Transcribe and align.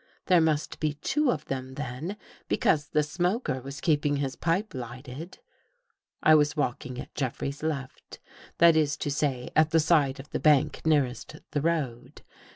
There 0.25 0.41
must 0.41 0.79
be 0.79 0.93
two 0.95 1.29
of 1.31 1.45
them 1.45 1.75
then, 1.75 2.17
because 2.47 2.87
the 2.87 3.03
smoker 3.03 3.61
was 3.61 3.79
keeping 3.79 4.15
his 4.15 4.35
pipe 4.35 4.73
j 4.73 4.79
lighted. 4.79 5.37
I 6.23 6.33
was 6.33 6.57
walking 6.57 6.99
at 6.99 7.13
Jeffrey's 7.13 7.61
left. 7.61 8.17
That 8.57 8.75
is 8.75 8.97
to 8.97 9.11
say, 9.11 9.51
f, 9.55 9.67
at 9.67 9.69
the 9.69 9.79
side 9.79 10.19
of 10.19 10.31
the 10.31 10.39
bank 10.39 10.81
nearest 10.87 11.35
the 11.51 11.61
road. 11.61 12.23